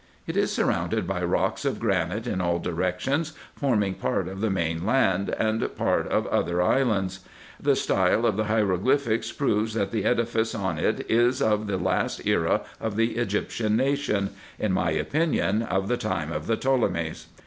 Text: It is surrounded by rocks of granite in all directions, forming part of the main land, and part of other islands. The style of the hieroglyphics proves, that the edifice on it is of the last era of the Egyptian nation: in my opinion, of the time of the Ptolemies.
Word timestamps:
It 0.25 0.35
is 0.35 0.51
surrounded 0.51 1.05
by 1.05 1.23
rocks 1.23 1.63
of 1.63 1.79
granite 1.79 2.25
in 2.25 2.41
all 2.41 2.57
directions, 2.57 3.33
forming 3.55 3.93
part 3.93 4.27
of 4.27 4.41
the 4.41 4.49
main 4.49 4.83
land, 4.83 5.29
and 5.37 5.75
part 5.75 6.07
of 6.07 6.25
other 6.29 6.59
islands. 6.59 7.19
The 7.59 7.75
style 7.75 8.25
of 8.25 8.35
the 8.35 8.45
hieroglyphics 8.45 9.31
proves, 9.31 9.75
that 9.75 9.91
the 9.91 10.05
edifice 10.05 10.55
on 10.55 10.79
it 10.79 11.05
is 11.07 11.39
of 11.39 11.67
the 11.67 11.77
last 11.77 12.25
era 12.25 12.61
of 12.79 12.95
the 12.95 13.17
Egyptian 13.17 13.75
nation: 13.77 14.31
in 14.57 14.71
my 14.71 14.89
opinion, 14.89 15.61
of 15.61 15.87
the 15.87 15.97
time 15.97 16.31
of 16.31 16.47
the 16.47 16.57
Ptolemies. 16.57 17.27